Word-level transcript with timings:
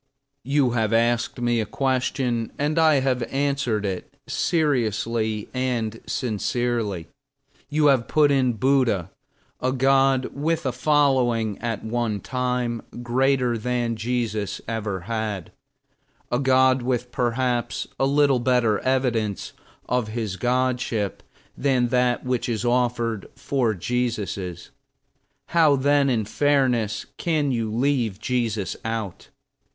You 0.41 0.71
have 0.71 0.93
asked 0.93 1.39
me 1.39 1.61
a 1.61 1.65
question, 1.67 2.51
and 2.57 2.79
I 2.79 3.01
have 3.01 3.21
answered 3.21 3.85
it 3.85 4.11
seriously 4.25 5.47
and 5.53 6.01
sincerely. 6.07 7.07
You 7.69 7.85
have 7.85 8.07
put 8.07 8.31
in 8.31 8.53
Buddha 8.53 9.11
a 9.59 9.71
god, 9.71 10.33
with 10.33 10.65
a 10.65 10.71
following, 10.71 11.59
at 11.59 11.83
one 11.83 12.19
time, 12.19 12.81
greater 13.03 13.59
than 13.59 13.95
Jesus 13.95 14.59
ever 14.67 15.01
had: 15.01 15.51
a 16.31 16.39
god 16.39 16.81
with 16.81 17.11
perhaps 17.11 17.87
a 17.99 18.07
little 18.07 18.39
better 18.39 18.79
evidence 18.79 19.53
of 19.87 20.07
his 20.07 20.35
godship 20.35 21.21
than 21.55 21.89
that 21.89 22.23
which 22.23 22.49
is 22.49 22.65
offered 22.65 23.29
for 23.35 23.75
Jesus's. 23.75 24.71
How 25.49 25.75
then, 25.75 26.09
in 26.09 26.25
fairness, 26.25 27.05
can 27.17 27.51
you 27.51 27.71
leave 27.71 28.17
Jesus 28.19 28.75
out? 28.83 29.29